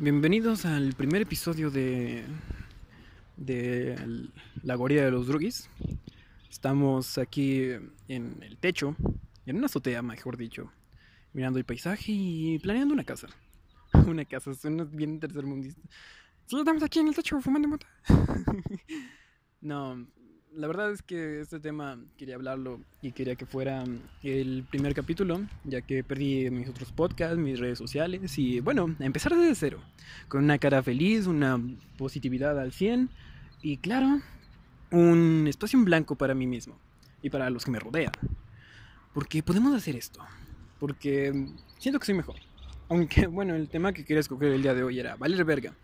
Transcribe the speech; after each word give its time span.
Bienvenidos 0.00 0.66
al 0.66 0.92
primer 0.94 1.22
episodio 1.22 1.70
de, 1.70 2.24
de 3.36 4.28
La 4.64 4.74
Guarida 4.74 5.04
de 5.04 5.12
los 5.12 5.28
Drugis. 5.28 5.70
Estamos 6.50 7.16
aquí 7.16 7.62
en 8.08 8.42
el 8.42 8.58
techo, 8.58 8.96
en 9.46 9.56
una 9.56 9.66
azotea, 9.66 10.02
mejor 10.02 10.36
dicho, 10.36 10.72
mirando 11.32 11.60
el 11.60 11.64
paisaje 11.64 12.10
y 12.10 12.58
planeando 12.58 12.92
una 12.92 13.04
casa. 13.04 13.28
Una 14.08 14.24
casa, 14.24 14.52
suena 14.54 14.82
bien 14.82 15.20
tercermundista. 15.20 15.80
Solo 16.46 16.62
estamos 16.62 16.82
aquí 16.82 16.98
en 16.98 17.06
el 17.06 17.14
techo 17.14 17.40
fumando 17.40 17.68
mota. 17.68 17.86
no, 19.60 20.08
la 20.56 20.66
verdad 20.66 20.92
es 20.92 21.02
que 21.02 21.40
este 21.40 21.58
tema 21.58 21.98
quería 22.16 22.36
hablarlo 22.36 22.80
y 23.02 23.12
quería 23.12 23.34
que 23.34 23.46
fuera 23.46 23.84
el 24.22 24.64
primer 24.70 24.94
capítulo, 24.94 25.40
ya 25.64 25.80
que 25.80 26.04
perdí 26.04 26.50
mis 26.50 26.68
otros 26.68 26.92
podcasts, 26.92 27.36
mis 27.36 27.58
redes 27.58 27.78
sociales 27.78 28.38
y 28.38 28.60
bueno, 28.60 28.94
empezar 29.00 29.34
desde 29.34 29.54
cero, 29.54 29.80
con 30.28 30.44
una 30.44 30.58
cara 30.58 30.82
feliz, 30.82 31.26
una 31.26 31.60
positividad 31.98 32.58
al 32.58 32.72
100 32.72 33.10
y 33.62 33.78
claro, 33.78 34.20
un 34.90 35.46
espacio 35.48 35.78
en 35.78 35.84
blanco 35.84 36.14
para 36.14 36.34
mí 36.34 36.46
mismo 36.46 36.78
y 37.22 37.30
para 37.30 37.50
los 37.50 37.64
que 37.64 37.70
me 37.70 37.80
rodean. 37.80 38.12
Porque 39.12 39.42
podemos 39.42 39.74
hacer 39.74 39.96
esto, 39.96 40.20
porque 40.78 41.48
siento 41.78 41.98
que 41.98 42.06
soy 42.06 42.14
mejor. 42.14 42.36
Aunque 42.88 43.26
bueno, 43.26 43.54
el 43.54 43.68
tema 43.68 43.92
que 43.92 44.04
quería 44.04 44.20
escoger 44.20 44.52
el 44.52 44.62
día 44.62 44.74
de 44.74 44.84
hoy 44.84 45.00
era 45.00 45.16
Valer 45.16 45.44
Verga. 45.44 45.74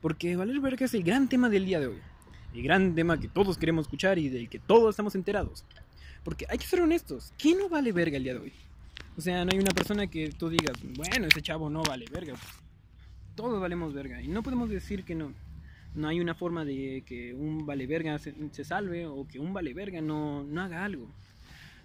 Porque 0.00 0.36
Valer 0.36 0.60
Verga 0.60 0.86
es 0.86 0.94
el 0.94 1.02
gran 1.02 1.28
tema 1.28 1.48
del 1.48 1.66
día 1.66 1.80
de 1.80 1.88
hoy 1.88 2.11
el 2.54 2.62
gran 2.62 2.94
tema 2.94 3.18
que 3.18 3.28
todos 3.28 3.58
queremos 3.58 3.86
escuchar 3.86 4.18
y 4.18 4.28
del 4.28 4.48
que 4.48 4.58
todos 4.58 4.90
estamos 4.90 5.14
enterados. 5.14 5.64
Porque 6.24 6.46
hay 6.48 6.58
que 6.58 6.66
ser 6.66 6.80
honestos, 6.80 7.32
¿quién 7.38 7.58
no 7.58 7.68
vale 7.68 7.92
verga 7.92 8.16
el 8.16 8.24
día 8.24 8.34
de 8.34 8.40
hoy? 8.40 8.52
O 9.16 9.20
sea, 9.20 9.44
no 9.44 9.50
hay 9.52 9.58
una 9.58 9.72
persona 9.72 10.06
que 10.06 10.30
tú 10.30 10.48
digas, 10.48 10.76
bueno, 10.96 11.26
ese 11.26 11.42
chavo 11.42 11.68
no 11.68 11.82
vale 11.82 12.06
verga. 12.10 12.34
Todos 13.34 13.60
valemos 13.60 13.92
verga 13.92 14.22
y 14.22 14.28
no 14.28 14.42
podemos 14.42 14.68
decir 14.70 15.04
que 15.04 15.14
no. 15.14 15.32
No 15.94 16.08
hay 16.08 16.20
una 16.20 16.34
forma 16.34 16.64
de 16.64 17.02
que 17.06 17.34
un 17.34 17.66
vale 17.66 17.86
verga 17.86 18.18
se, 18.18 18.64
salve 18.64 19.06
o 19.06 19.26
que 19.26 19.38
un 19.38 19.52
vale 19.52 19.74
verga 19.74 20.00
no, 20.00 20.42
no 20.44 20.62
haga 20.62 20.84
algo. 20.84 21.08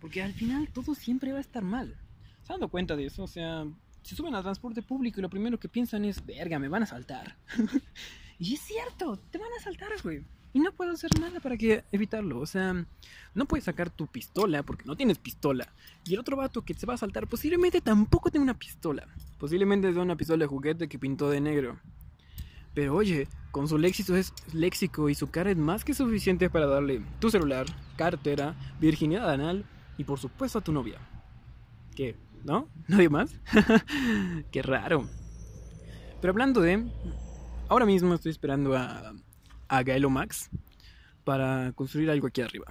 Porque 0.00 0.22
al 0.22 0.32
final 0.32 0.68
todo 0.72 0.94
siempre 0.96 1.32
va 1.32 1.38
a 1.38 1.42
estar 1.42 1.62
mal. 1.62 1.96
¿Se 2.42 2.52
dando 2.52 2.68
cuenta 2.68 2.96
de 2.96 3.06
eso? 3.06 3.22
O 3.22 3.28
sea, 3.28 3.64
se 4.02 4.16
suben 4.16 4.34
al 4.34 4.42
transporte 4.42 4.82
público 4.82 5.20
y 5.20 5.22
lo 5.22 5.30
primero 5.30 5.60
que 5.60 5.68
piensan 5.68 6.04
es, 6.04 6.24
verga, 6.26 6.58
me 6.58 6.68
van 6.68 6.82
a 6.82 6.86
saltar. 6.86 7.36
y 8.40 8.54
es 8.54 8.60
cierto, 8.60 9.16
te 9.30 9.38
van 9.38 9.50
a 9.56 9.62
saltar, 9.62 9.90
güey. 10.02 10.24
Y 10.54 10.60
no 10.60 10.72
puedo 10.72 10.92
hacer 10.92 11.10
nada 11.18 11.40
para 11.40 11.56
que 11.56 11.84
evitarlo. 11.92 12.38
O 12.40 12.46
sea, 12.46 12.84
no 13.34 13.44
puedes 13.46 13.64
sacar 13.64 13.90
tu 13.90 14.06
pistola 14.06 14.62
porque 14.62 14.84
no 14.84 14.96
tienes 14.96 15.18
pistola. 15.18 15.72
Y 16.04 16.14
el 16.14 16.20
otro 16.20 16.36
vato 16.36 16.62
que 16.62 16.74
se 16.74 16.86
va 16.86 16.94
a 16.94 16.98
saltar 16.98 17.26
posiblemente 17.26 17.80
tampoco 17.80 18.30
tenga 18.30 18.42
una 18.42 18.58
pistola. 18.58 19.06
Posiblemente 19.38 19.92
sea 19.92 20.02
una 20.02 20.16
pistola 20.16 20.44
de 20.44 20.48
juguete 20.48 20.88
que 20.88 20.98
pintó 20.98 21.30
de 21.30 21.40
negro. 21.40 21.78
Pero 22.74 22.94
oye, 22.94 23.28
con 23.50 23.68
su 23.68 23.78
léxico 23.78 24.14
es 24.14 24.32
léxico 24.52 25.08
y 25.08 25.14
su 25.14 25.30
cara 25.30 25.50
es 25.50 25.56
más 25.56 25.84
que 25.84 25.94
suficiente 25.94 26.48
para 26.48 26.66
darle 26.66 27.02
tu 27.18 27.30
celular, 27.30 27.66
cartera, 27.96 28.54
virginidad 28.80 29.30
anal 29.30 29.64
y 29.98 30.04
por 30.04 30.18
supuesto 30.18 30.58
a 30.58 30.62
tu 30.62 30.72
novia. 30.72 30.98
¿Qué? 31.94 32.16
¿No? 32.44 32.68
¿Nadie 32.88 33.08
más? 33.08 33.34
Qué 34.50 34.62
raro. 34.62 35.06
Pero 36.20 36.30
hablando 36.30 36.60
de... 36.60 36.90
Ahora 37.68 37.86
mismo 37.86 38.14
estoy 38.14 38.32
esperando 38.32 38.76
a 38.76 39.14
a 39.72 39.82
Gaelo 39.82 40.10
Max 40.10 40.50
para 41.24 41.72
construir 41.72 42.10
algo 42.10 42.26
aquí 42.26 42.42
arriba. 42.42 42.66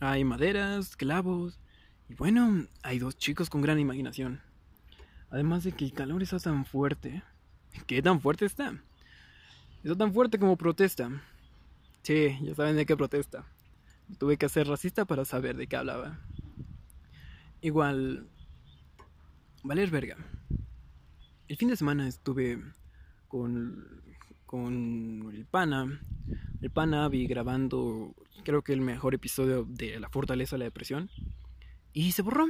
Hay 0.00 0.24
maderas, 0.24 0.96
clavos 0.96 1.60
y 2.08 2.14
bueno, 2.14 2.66
hay 2.82 2.98
dos 2.98 3.18
chicos 3.18 3.50
con 3.50 3.60
gran 3.60 3.78
imaginación. 3.78 4.40
Además 5.28 5.64
de 5.64 5.72
que 5.72 5.84
el 5.84 5.92
calor 5.92 6.22
está 6.22 6.38
tan 6.38 6.64
fuerte. 6.64 7.22
¿Qué 7.86 8.00
tan 8.00 8.22
fuerte 8.22 8.46
está? 8.46 8.82
Está 9.84 9.94
tan 9.98 10.14
fuerte 10.14 10.38
como 10.38 10.56
protesta. 10.56 11.10
Sí, 12.04 12.38
ya 12.40 12.54
saben 12.54 12.76
de 12.76 12.86
qué 12.86 12.96
protesta. 12.96 13.44
Tuve 14.18 14.38
que 14.38 14.48
ser 14.48 14.66
racista 14.66 15.04
para 15.04 15.26
saber 15.26 15.58
de 15.58 15.66
qué 15.66 15.76
hablaba. 15.76 16.20
Igual, 17.60 18.30
Valer 19.62 19.90
Verga. 19.90 20.16
El 21.48 21.58
fin 21.58 21.68
de 21.68 21.76
semana 21.76 22.08
estuve 22.08 22.58
con 23.28 24.00
con 24.50 25.30
el 25.32 25.46
Pana. 25.46 26.00
El 26.60 26.72
Pana 26.72 27.08
vi 27.08 27.28
grabando, 27.28 28.16
creo 28.42 28.62
que 28.62 28.72
el 28.72 28.80
mejor 28.80 29.14
episodio 29.14 29.62
de 29.62 30.00
La 30.00 30.08
Fortaleza 30.08 30.56
de 30.56 30.58
la 30.58 30.64
Depresión. 30.64 31.08
Y 31.92 32.10
se 32.10 32.22
borró. 32.22 32.46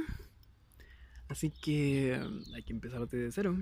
Así 1.29 1.51
que 1.51 2.19
um, 2.19 2.41
hay 2.55 2.63
que 2.63 2.73
empezar 2.73 3.07
desde 3.07 3.31
cero. 3.31 3.55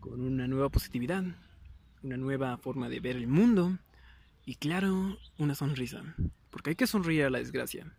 Con 0.00 0.22
una 0.22 0.48
nueva 0.48 0.70
positividad. 0.70 1.22
Una 2.02 2.16
nueva 2.16 2.58
forma 2.58 2.88
de 2.88 2.98
ver 2.98 3.14
el 3.14 3.28
mundo. 3.28 3.78
Y 4.44 4.56
claro, 4.56 5.16
una 5.38 5.54
sonrisa. 5.54 6.02
Porque 6.50 6.70
hay 6.70 6.76
que 6.76 6.88
sonreír 6.88 7.22
a 7.22 7.30
la 7.30 7.38
desgracia. 7.38 7.96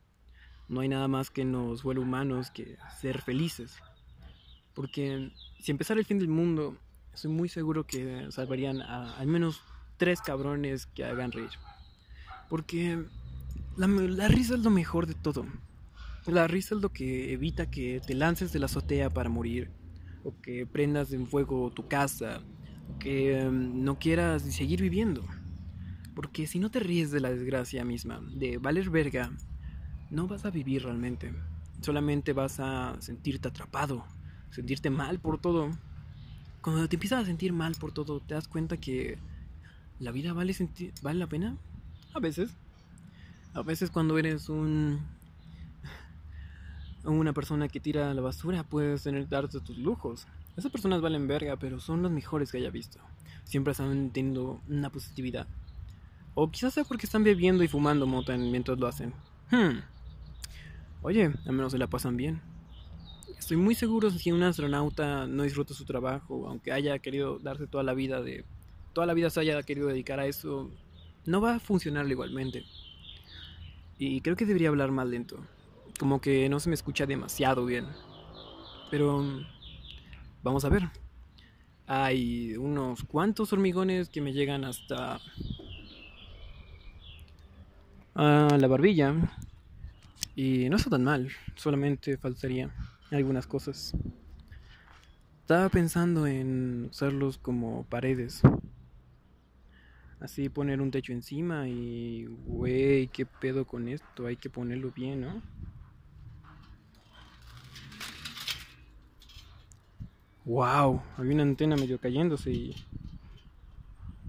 No 0.67 0.81
hay 0.81 0.89
nada 0.89 1.07
más 1.07 1.29
que 1.29 1.45
nos 1.45 1.83
vuelve 1.83 2.01
humanos 2.01 2.51
que 2.51 2.75
ser 2.99 3.21
felices. 3.21 3.77
Porque 4.73 5.31
si 5.61 5.71
empezara 5.71 6.01
el 6.01 6.05
fin 6.05 6.19
del 6.19 6.27
mundo 6.27 6.77
Estoy 7.13 7.31
muy 7.31 7.49
seguro 7.49 7.85
que 7.85 8.27
salvarían 8.31 8.81
a 8.81 9.17
al 9.17 9.27
menos 9.27 9.61
tres 9.97 10.21
cabrones 10.21 10.85
que 10.87 11.03
hagan 11.03 11.31
reír. 11.31 11.51
Porque 12.49 13.03
la, 13.77 14.27
risa 14.27 14.55
es 14.55 14.61
lo 14.61 14.69
mejor 14.69 15.07
de 15.07 15.13
todo. 15.13 15.45
La 16.25 16.47
risa 16.47 16.75
es 16.75 16.81
lo 16.81 16.89
que 16.89 17.33
evita 17.33 17.69
que 17.69 18.01
te 18.05 18.13
lances 18.13 18.51
de 18.51 18.59
la 18.59 18.65
azotea 18.65 19.09
para 19.09 19.29
morir, 19.29 19.69
o 20.23 20.39
que 20.41 20.65
prendas 20.65 21.13
en 21.13 21.27
fuego 21.27 21.71
tu 21.71 21.87
casa, 21.87 22.41
o 22.89 22.97
que 22.97 23.39
em, 23.41 23.83
no 23.83 23.99
quieras 23.99 24.41
seguir 24.41 24.81
viviendo. 24.81 25.23
Porque 26.15 26.47
si 26.47 26.59
no 26.59 26.71
te 26.71 26.79
ríes 26.79 27.11
de 27.11 27.19
la 27.19 27.29
desgracia 27.29 27.85
misma, 27.85 28.21
de 28.33 28.57
valer 28.57 28.89
verga, 28.89 29.31
no 30.09 30.27
vas 30.27 30.45
a 30.45 30.49
vivir 30.49 30.83
realmente. 30.83 31.33
Solamente 31.81 32.33
vas 32.33 32.59
a 32.59 32.95
sentirte 32.99 33.47
atrapado, 33.47 34.05
sentirte 34.49 34.89
mal 34.89 35.19
por 35.19 35.39
todo 35.39 35.71
cuando 36.61 36.87
te 36.87 36.95
empiezas 36.95 37.23
a 37.23 37.25
sentir 37.25 37.53
mal 37.53 37.75
por 37.79 37.91
todo, 37.91 38.19
te 38.19 38.33
das 38.33 38.47
cuenta 38.47 38.77
que 38.77 39.17
la 39.99 40.11
vida 40.11 40.33
vale, 40.33 40.55
vale 41.01 41.19
la 41.19 41.27
pena. 41.27 41.57
A 42.13 42.19
veces. 42.19 42.51
A 43.53 43.61
veces 43.61 43.89
cuando 43.91 44.17
eres 44.17 44.49
un 44.49 44.99
una 47.03 47.33
persona 47.33 47.67
que 47.67 47.79
tira 47.79 48.13
la 48.13 48.21
basura, 48.21 48.63
puedes 48.63 49.07
darte 49.29 49.59
tus 49.59 49.77
lujos. 49.77 50.27
Esas 50.55 50.71
personas 50.71 51.01
valen 51.01 51.27
verga, 51.27 51.57
pero 51.57 51.79
son 51.79 52.03
las 52.03 52.11
mejores 52.11 52.51
que 52.51 52.57
haya 52.57 52.69
visto. 52.69 52.99
Siempre 53.43 53.71
están 53.71 54.11
teniendo 54.11 54.61
una 54.67 54.91
positividad. 54.91 55.47
O 56.35 56.51
quizás 56.51 56.73
sea 56.73 56.83
porque 56.83 57.05
están 57.05 57.23
bebiendo 57.23 57.63
y 57.63 57.67
fumando 57.67 58.05
mota 58.05 58.37
mientras 58.37 58.77
lo 58.77 58.87
hacen. 58.87 59.13
Hmm. 59.49 59.79
Oye, 61.01 61.33
al 61.45 61.53
menos 61.53 61.71
se 61.71 61.77
la 61.77 61.87
pasan 61.87 62.17
bien. 62.17 62.41
Estoy 63.41 63.57
muy 63.57 63.73
seguro 63.73 64.11
si 64.11 64.31
un 64.31 64.43
astronauta 64.43 65.25
no 65.25 65.41
disfruta 65.41 65.73
su 65.73 65.83
trabajo, 65.83 66.47
aunque 66.47 66.71
haya 66.71 66.99
querido 66.99 67.39
darse 67.39 67.65
toda 67.65 67.83
la 67.83 67.95
vida 67.95 68.21
de 68.21 68.45
toda 68.93 69.07
la 69.07 69.15
vida 69.15 69.31
se 69.31 69.39
haya 69.39 69.63
querido 69.63 69.87
dedicar 69.87 70.19
a 70.19 70.27
eso, 70.27 70.69
no 71.25 71.41
va 71.41 71.55
a 71.55 71.59
funcionar 71.59 72.07
igualmente. 72.07 72.63
Y 73.97 74.21
creo 74.21 74.35
que 74.35 74.45
debería 74.45 74.69
hablar 74.69 74.91
más 74.91 75.07
lento, 75.07 75.43
como 75.99 76.21
que 76.21 76.49
no 76.49 76.59
se 76.59 76.69
me 76.69 76.75
escucha 76.75 77.07
demasiado 77.07 77.65
bien. 77.65 77.87
Pero 78.91 79.25
vamos 80.43 80.63
a 80.63 80.69
ver. 80.69 80.83
Hay 81.87 82.55
unos 82.57 83.03
cuantos 83.05 83.51
hormigones 83.51 84.09
que 84.09 84.21
me 84.21 84.33
llegan 84.33 84.65
hasta 84.65 85.19
a 88.13 88.55
la 88.55 88.67
barbilla 88.67 89.15
y 90.35 90.69
no 90.69 90.75
está 90.75 90.91
tan 90.91 91.03
mal, 91.03 91.31
solamente 91.55 92.17
faltaría 92.17 92.71
algunas 93.17 93.47
cosas. 93.47 93.93
Estaba 95.41 95.69
pensando 95.69 96.27
en 96.27 96.87
usarlos 96.91 97.37
como 97.37 97.83
paredes. 97.85 98.41
Así 100.19 100.49
poner 100.49 100.81
un 100.81 100.91
techo 100.91 101.13
encima 101.13 101.67
y, 101.67 102.25
güey, 102.45 103.07
¿qué 103.07 103.25
pedo 103.25 103.65
con 103.65 103.87
esto? 103.87 104.27
Hay 104.27 104.37
que 104.37 104.49
ponerlo 104.49 104.91
bien, 104.91 105.21
¿no? 105.21 105.41
Wow, 110.45 111.01
había 111.17 111.33
una 111.33 111.43
antena 111.43 111.75
medio 111.75 111.99
cayéndose 111.99 112.51
y... 112.51 112.75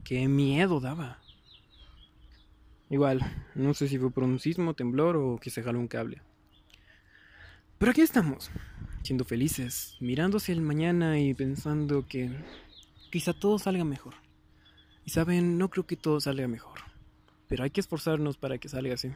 ¡Qué 0.03 0.29
miedo 0.29 0.81
daba! 0.81 1.19
Igual, 2.91 3.21
no 3.55 3.73
sé 3.73 3.89
si 3.89 3.99
fue 3.99 4.11
por 4.11 4.25
un 4.25 4.39
sismo, 4.39 4.75
temblor 4.75 5.17
o 5.17 5.39
que 5.39 5.51
se 5.51 5.63
jaló 5.63 5.79
un 5.79 5.89
cable. 5.89 6.21
Pero 7.79 7.93
aquí 7.93 8.01
estamos, 8.03 8.51
siendo 9.03 9.25
felices, 9.25 9.97
mirando 10.01 10.37
hacia 10.37 10.53
el 10.53 10.61
mañana 10.61 11.19
y 11.19 11.35
pensando 11.35 12.07
que 12.07 12.31
quizá 13.11 13.33
todo 13.33 13.59
salga 13.59 13.85
mejor. 13.85 14.15
Y 15.05 15.11
saben, 15.11 15.59
no 15.59 15.69
creo 15.69 15.87
que 15.87 15.97
todo 15.97 16.21
salga 16.21 16.47
mejor, 16.47 16.79
pero 17.49 17.65
hay 17.65 17.71
que 17.71 17.81
esforzarnos 17.81 18.37
para 18.37 18.59
que 18.59 18.69
salga 18.69 18.95
así, 18.95 19.11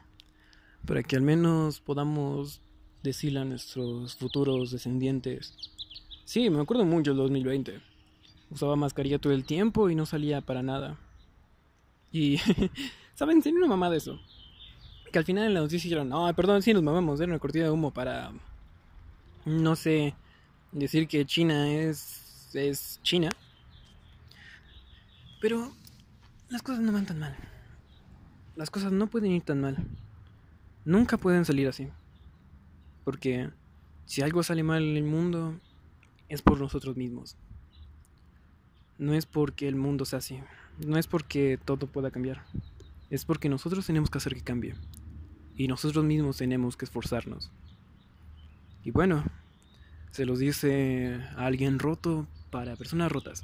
para 0.85 1.03
que 1.03 1.17
al 1.17 1.23
menos 1.23 1.81
podamos 1.81 2.61
decirle 3.03 3.41
a 3.41 3.45
nuestros 3.45 4.17
futuros 4.17 4.73
descendientes. 4.73 5.55
Sí, 6.25 6.51
me 6.51 6.61
acuerdo 6.61 6.85
mucho 6.85 7.13
del 7.13 7.19
2020. 7.19 7.81
usaba 8.51 8.75
mascarilla 8.75 9.19
todo 9.19 9.33
el 9.33 9.45
tiempo 9.45 9.89
y 9.89 9.95
no 9.95 10.07
salía 10.07 10.41
para 10.41 10.63
nada. 10.63 10.99
Y, 12.11 12.39
¿saben? 13.15 13.43
Tiene 13.43 13.59
una 13.59 13.69
mamá 13.69 13.91
de 13.91 13.99
eso. 13.99 14.19
Que 15.13 15.21
al 15.21 15.25
final 15.25 15.47
en 15.47 15.55
la 15.55 15.61
noticia 15.61 15.89
dijeron, 15.89 16.09
no, 16.09 16.33
perdón, 16.35 16.63
sí 16.63 16.75
nos 16.75 16.83
mamamos, 16.83 17.21
era 17.21 17.31
una 17.31 17.39
cortina 17.39 17.67
de 17.67 17.71
humo 17.71 17.93
para, 17.93 18.33
no 19.47 19.77
sé, 19.77 20.15
decir 20.73 21.07
que 21.07 21.25
China 21.25 21.73
es, 21.73 22.51
es 22.53 23.01
China. 23.03 23.31
Pero 25.41 25.73
las 26.49 26.63
cosas 26.63 26.81
no 26.81 26.93
van 26.93 27.07
tan 27.07 27.21
mal. 27.21 27.37
Las 28.57 28.71
cosas 28.71 28.91
no 28.91 29.07
pueden 29.07 29.31
ir 29.31 29.43
tan 29.43 29.61
mal. 29.61 29.77
Nunca 30.85 31.17
pueden 31.17 31.45
salir 31.45 31.69
así. 31.69 31.89
Porque 33.05 33.51
si 34.05 34.23
algo 34.23 34.43
sale 34.43 34.65
mal 34.65 34.83
en 34.83 34.97
el 34.97 35.05
mundo, 35.05 35.61
es 36.29 36.43
por 36.43 36.61
nosotros 36.61 36.97
mismos. 36.97 37.37
No 38.99 39.15
es 39.15 39.27
porque 39.27 39.69
el 39.69 39.77
mundo 39.77 40.05
sea 40.05 40.19
así. 40.19 40.41
No 40.85 40.99
es 40.99 41.07
porque 41.07 41.57
todo 41.65 41.87
pueda 41.87 42.11
cambiar. 42.11 42.45
Es 43.11 43.25
porque 43.25 43.49
nosotros 43.49 43.87
tenemos 43.87 44.11
que 44.11 44.19
hacer 44.19 44.35
que 44.35 44.43
cambie. 44.43 44.75
Y 45.57 45.69
nosotros 45.69 46.05
mismos 46.05 46.39
tenemos 46.39 46.77
que 46.77 46.85
esforzarnos. 46.85 47.53
Y 48.87 48.93
bueno, 48.93 49.25
se 50.17 50.25
los 50.25 50.39
dice 50.39 51.21
a 51.37 51.45
alguien 51.45 51.79
roto 51.79 52.27
para 52.51 52.75
personas 52.75 53.13
rotas. 53.13 53.43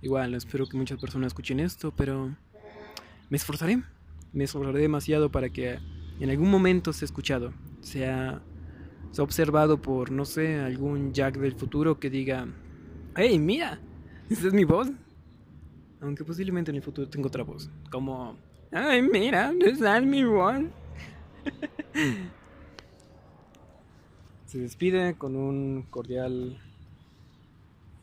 Igual, 0.00 0.32
espero 0.34 0.68
que 0.68 0.76
muchas 0.76 1.00
personas 1.00 1.28
escuchen 1.28 1.58
esto, 1.58 1.92
pero 1.96 2.36
me 3.28 3.36
esforzaré. 3.36 3.82
Me 4.32 4.44
esforzaré 4.44 4.78
demasiado 4.78 5.32
para 5.32 5.48
que 5.48 5.80
en 6.20 6.30
algún 6.30 6.52
momento 6.52 6.92
sea 6.92 7.06
escuchado. 7.06 7.52
Sea, 7.80 8.40
observado 9.18 9.82
por, 9.82 10.12
no 10.12 10.24
sé, 10.24 10.60
algún 10.60 11.12
Jack 11.12 11.38
del 11.38 11.56
futuro 11.56 11.98
que 11.98 12.10
diga, 12.10 12.46
hey, 13.16 13.40
mira, 13.40 13.80
esa 14.30 14.46
es 14.46 14.52
mi 14.52 14.62
voz. 14.62 14.88
Aunque 16.00 16.22
posiblemente 16.22 16.70
en 16.70 16.76
el 16.76 16.82
futuro 16.84 17.08
tengo 17.08 17.26
otra 17.26 17.42
voz. 17.42 17.68
Como, 17.90 18.36
ay, 18.70 19.02
mira, 19.02 19.52
esa 19.60 19.98
es 19.98 20.04
mi 20.04 20.22
voz. 20.22 20.62
Se 24.52 24.58
despide 24.58 25.14
con 25.14 25.34
un 25.34 25.80
cordial 25.88 26.58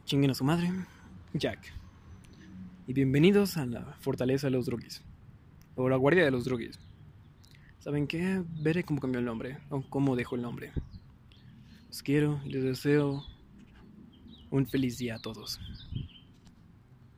chinguen 0.05 0.31
a 0.31 0.33
su 0.33 0.43
madre, 0.43 0.71
Jack. 1.35 1.59
Y 2.87 2.93
bienvenidos 2.93 3.55
a 3.57 3.67
la 3.67 3.93
fortaleza 3.99 4.47
de 4.47 4.51
los 4.53 4.65
droguis. 4.65 5.03
O 5.75 5.87
la 5.89 5.95
guardia 5.95 6.25
de 6.25 6.31
los 6.31 6.45
droguis. 6.45 6.79
¿Saben 7.77 8.07
qué? 8.07 8.41
Veré 8.63 8.83
cómo 8.83 8.99
cambió 8.99 9.19
el 9.19 9.25
nombre. 9.25 9.59
O 9.69 9.83
cómo 9.91 10.15
dejo 10.15 10.37
el 10.37 10.41
nombre. 10.41 10.71
Os 11.87 12.01
quiero, 12.01 12.41
les 12.47 12.63
deseo 12.63 13.23
un 14.49 14.65
feliz 14.65 14.97
día 14.97 15.17
a 15.17 15.21
todos. 15.21 15.59